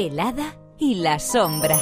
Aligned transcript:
El 0.00 0.20
hada 0.20 0.56
y 0.78 0.94
la 0.94 1.18
sombra. 1.18 1.76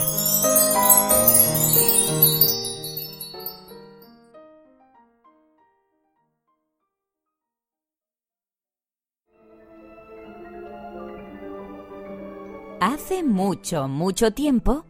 Hace 12.81 13.23
mucho, 13.23 13.87
mucho 13.87 14.31
tiempo, 14.31 14.87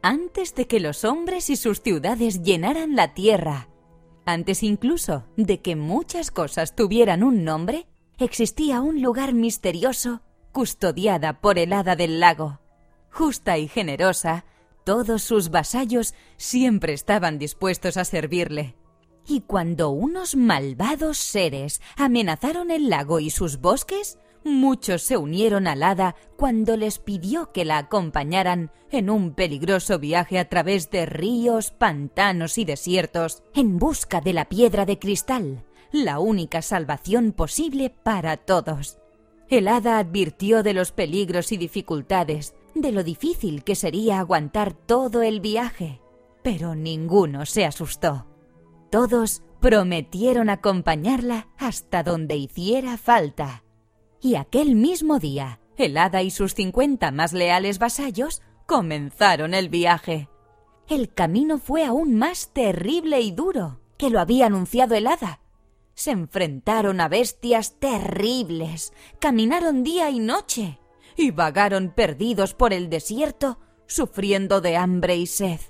antes 0.00 0.54
de 0.54 0.68
que 0.68 0.78
los 0.78 1.04
hombres 1.04 1.50
y 1.50 1.56
sus 1.56 1.80
ciudades 1.82 2.44
llenaran 2.44 2.94
la 2.94 3.12
tierra, 3.12 3.70
antes 4.24 4.62
incluso 4.62 5.24
de 5.36 5.60
que 5.60 5.74
muchas 5.74 6.30
cosas 6.30 6.76
tuvieran 6.76 7.24
un 7.24 7.42
nombre, 7.42 7.88
existía 8.20 8.80
un 8.82 9.02
lugar 9.02 9.34
misterioso 9.34 10.20
custodiada 10.52 11.40
por 11.40 11.58
el 11.58 11.72
hada 11.72 11.96
del 11.96 12.20
lago. 12.20 12.60
Justa 13.10 13.58
y 13.58 13.68
generosa, 13.68 14.44
todos 14.84 15.22
sus 15.22 15.50
vasallos 15.50 16.14
siempre 16.36 16.92
estaban 16.92 17.38
dispuestos 17.38 17.96
a 17.96 18.04
servirle. 18.04 18.74
Y 19.26 19.42
cuando 19.42 19.90
unos 19.90 20.36
malvados 20.36 21.18
seres 21.18 21.82
amenazaron 21.96 22.70
el 22.70 22.88
lago 22.88 23.20
y 23.20 23.28
sus 23.28 23.60
bosques, 23.60 24.18
muchos 24.44 25.02
se 25.02 25.18
unieron 25.18 25.66
al 25.66 25.82
hada 25.82 26.16
cuando 26.36 26.76
les 26.76 26.98
pidió 26.98 27.52
que 27.52 27.66
la 27.66 27.76
acompañaran 27.76 28.70
en 28.90 29.10
un 29.10 29.34
peligroso 29.34 29.98
viaje 29.98 30.38
a 30.38 30.48
través 30.48 30.90
de 30.90 31.04
ríos, 31.04 31.70
pantanos 31.72 32.56
y 32.56 32.64
desiertos 32.64 33.42
en 33.54 33.78
busca 33.78 34.22
de 34.22 34.32
la 34.32 34.48
piedra 34.48 34.86
de 34.86 34.98
cristal, 34.98 35.64
la 35.92 36.18
única 36.18 36.62
salvación 36.62 37.32
posible 37.32 37.90
para 37.90 38.38
todos. 38.38 38.98
El 39.48 39.68
hada 39.68 39.98
advirtió 39.98 40.62
de 40.62 40.74
los 40.74 40.92
peligros 40.92 41.52
y 41.52 41.56
dificultades, 41.56 42.54
de 42.74 42.92
lo 42.92 43.02
difícil 43.02 43.64
que 43.64 43.74
sería 43.74 44.20
aguantar 44.20 44.72
todo 44.72 45.22
el 45.22 45.40
viaje, 45.40 46.00
pero 46.42 46.74
ninguno 46.74 47.46
se 47.46 47.64
asustó. 47.64 48.26
Todos 48.90 49.42
prometieron 49.60 50.50
acompañarla 50.50 51.48
hasta 51.58 52.02
donde 52.02 52.36
hiciera 52.36 52.96
falta. 52.96 53.64
Y 54.20 54.36
aquel 54.36 54.74
mismo 54.74 55.18
día, 55.18 55.60
el 55.76 55.96
hada 55.96 56.22
y 56.22 56.30
sus 56.30 56.54
cincuenta 56.54 57.10
más 57.10 57.32
leales 57.32 57.78
vasallos 57.78 58.42
comenzaron 58.66 59.54
el 59.54 59.68
viaje. 59.68 60.28
El 60.88 61.12
camino 61.12 61.58
fue 61.58 61.84
aún 61.84 62.14
más 62.14 62.52
terrible 62.52 63.20
y 63.20 63.32
duro 63.32 63.80
que 63.96 64.10
lo 64.10 64.20
había 64.20 64.46
anunciado 64.46 64.94
el 64.94 65.06
hada. 65.06 65.40
Se 65.94 66.12
enfrentaron 66.12 67.00
a 67.00 67.08
bestias 67.08 67.78
terribles, 67.78 68.92
caminaron 69.18 69.82
día 69.82 70.10
y 70.10 70.20
noche 70.20 70.78
y 71.18 71.32
vagaron 71.32 71.90
perdidos 71.90 72.54
por 72.54 72.72
el 72.72 72.88
desierto, 72.88 73.58
sufriendo 73.86 74.60
de 74.60 74.76
hambre 74.76 75.16
y 75.16 75.26
sed. 75.26 75.60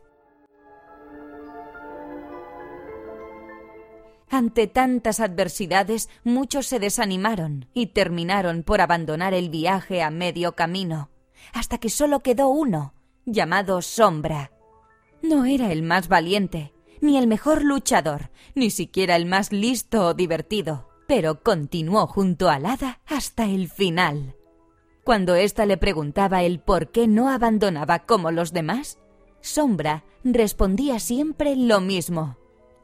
Ante 4.31 4.67
tantas 4.67 5.21
adversidades, 5.21 6.11
muchos 6.23 6.67
se 6.67 6.79
desanimaron 6.79 7.67
y 7.73 7.87
terminaron 7.87 8.63
por 8.63 8.83
abandonar 8.83 9.33
el 9.33 9.49
viaje 9.49 10.03
a 10.03 10.11
medio 10.11 10.55
camino, 10.55 11.09
hasta 11.55 11.79
que 11.79 11.89
solo 11.89 12.21
quedó 12.21 12.49
uno, 12.49 12.93
llamado 13.25 13.81
Sombra. 13.81 14.53
No 15.23 15.47
era 15.47 15.73
el 15.73 15.83
más 15.83 16.09
valiente, 16.09 16.75
ni 17.01 17.17
el 17.17 17.27
mejor 17.27 17.65
luchador, 17.65 18.31
ni 18.55 18.71
siquiera 18.71 19.17
el 19.17 19.25
más 19.25 19.51
listo 19.51 20.09
o 20.09 20.15
divertido, 20.15 20.91
pero 21.07 21.43
continuó 21.43 22.07
junto 22.07 22.51
al 22.51 22.67
hada 22.67 23.01
hasta 23.07 23.47
el 23.47 23.71
final. 23.71 24.38
Cuando 25.09 25.37
ésta 25.37 25.65
le 25.65 25.79
preguntaba 25.79 26.43
el 26.43 26.61
por 26.61 26.91
qué 26.91 27.09
no 27.09 27.31
abandonaba 27.31 28.01
como 28.01 28.31
los 28.31 28.53
demás, 28.53 28.99
Sombra 29.41 30.05
respondía 30.23 30.99
siempre 30.99 31.57
lo 31.57 31.81
mismo. 31.81 32.37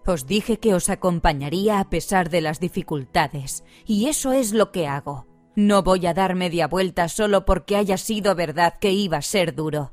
Os 0.06 0.26
dije 0.26 0.58
que 0.58 0.72
os 0.72 0.88
acompañaría 0.88 1.80
a 1.80 1.90
pesar 1.90 2.30
de 2.30 2.40
las 2.40 2.60
dificultades, 2.60 3.62
y 3.84 4.08
eso 4.08 4.32
es 4.32 4.54
lo 4.54 4.72
que 4.72 4.86
hago. 4.86 5.26
No 5.54 5.82
voy 5.82 6.06
a 6.06 6.14
dar 6.14 6.34
media 6.34 6.66
vuelta 6.66 7.10
solo 7.10 7.44
porque 7.44 7.76
haya 7.76 7.98
sido 7.98 8.34
verdad 8.34 8.72
que 8.80 8.92
iba 8.92 9.18
a 9.18 9.22
ser 9.22 9.54
duro. 9.54 9.92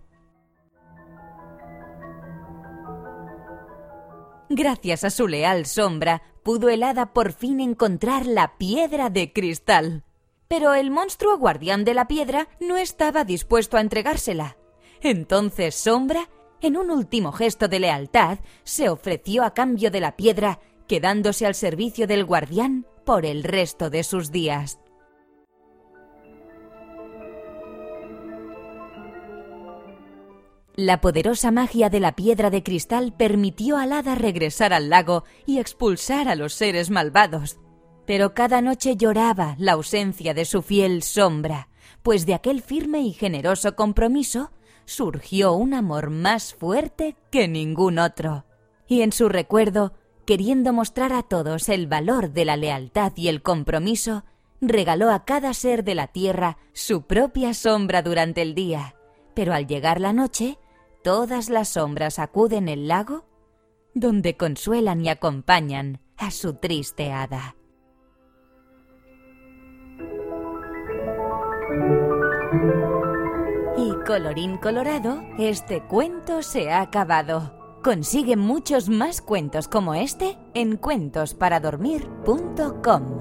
Gracias 4.48 5.04
a 5.04 5.10
su 5.10 5.28
leal 5.28 5.66
sombra, 5.66 6.22
pudo 6.44 6.70
el 6.70 6.84
hada 6.84 7.12
por 7.12 7.34
fin 7.34 7.60
encontrar 7.60 8.26
la 8.26 8.58
piedra 8.58 9.10
de 9.10 9.34
cristal. 9.34 10.06
Pero 10.52 10.74
el 10.74 10.92
monstruo 10.92 11.38
guardián 11.38 11.86
de 11.86 11.94
la 11.94 12.10
piedra 12.10 12.50
no 12.60 12.76
estaba 12.76 13.24
dispuesto 13.24 13.78
a 13.78 13.80
entregársela. 13.82 14.58
Entonces 15.00 15.76
Sombra 15.76 16.28
en 16.60 16.76
un 16.76 16.92
último 16.92 17.32
gesto 17.32 17.70
de 17.70 17.80
lealtad, 17.80 18.40
se 18.66 18.90
ofreció 18.90 19.46
a 19.46 19.54
cambio 19.54 19.92
de 19.92 20.02
la 20.02 20.18
piedra, 20.18 20.60
quedándose 20.90 21.46
al 21.46 21.56
servicio 21.56 22.06
del 22.06 22.26
guardián 22.26 22.86
por 23.06 23.26
el 23.26 23.46
resto 23.46 23.90
de 23.90 24.04
sus 24.04 24.30
días. 24.30 24.78
La 30.76 31.00
poderosa 31.00 31.52
magia 31.52 31.90
de 31.90 32.02
la 32.02 32.12
piedra 32.18 32.50
de 32.50 32.62
cristal 32.62 33.14
permitió 33.16 33.78
al 33.78 33.94
hada 33.94 34.16
regresar 34.16 34.74
al 34.74 34.90
lago 34.90 35.24
y 35.46 35.60
expulsar 35.60 36.28
a 36.28 36.36
los 36.36 36.54
seres 36.54 36.90
malvados. 36.90 37.61
Pero 38.12 38.34
cada 38.34 38.62
noche 38.62 38.98
lloraba 38.98 39.56
la 39.58 39.72
ausencia 39.72 40.34
de 40.34 40.44
su 40.44 40.62
fiel 40.62 41.02
sombra, 41.02 41.70
pues 42.04 42.26
de 42.26 42.34
aquel 42.34 42.62
firme 42.62 43.00
y 43.00 43.14
generoso 43.14 43.78
compromiso 43.78 44.52
surgió 44.84 45.54
un 45.54 45.74
amor 45.74 46.10
más 46.10 46.54
fuerte 46.54 47.16
que 47.32 47.48
ningún 47.48 48.00
otro. 48.00 48.44
Y 48.86 49.04
en 49.04 49.14
su 49.14 49.30
recuerdo, 49.30 49.94
queriendo 50.26 50.74
mostrar 50.74 51.14
a 51.14 51.24
todos 51.24 51.70
el 51.70 51.88
valor 51.88 52.32
de 52.32 52.44
la 52.44 52.58
lealtad 52.58 53.14
y 53.16 53.30
el 53.30 53.42
compromiso, 53.42 54.26
regaló 54.60 55.10
a 55.10 55.24
cada 55.24 55.54
ser 55.54 55.86
de 55.86 55.96
la 55.96 56.08
tierra 56.08 56.58
su 56.74 57.04
propia 57.04 57.54
sombra 57.54 58.02
durante 58.02 58.42
el 58.42 58.56
día. 58.56 58.94
Pero 59.34 59.54
al 59.54 59.68
llegar 59.68 60.02
la 60.02 60.12
noche, 60.12 60.58
todas 61.02 61.48
las 61.48 61.70
sombras 61.70 62.20
acuden 62.20 62.68
al 62.68 62.90
lago, 62.90 63.24
donde 63.94 64.36
consuelan 64.36 65.00
y 65.00 65.08
acompañan 65.08 66.02
a 66.18 66.30
su 66.32 66.56
triste 66.56 67.14
hada. 67.14 67.56
Y 73.78 73.94
colorín 74.06 74.58
colorado, 74.58 75.22
este 75.38 75.82
cuento 75.82 76.42
se 76.42 76.72
ha 76.72 76.82
acabado. 76.82 77.80
Consigue 77.84 78.38
muchos 78.38 78.90
más 78.90 79.22
cuentos 79.22 79.68
como 79.68 79.94
este 79.96 80.38
en 80.54 80.78
cuentosparadormir.com. 80.78 83.21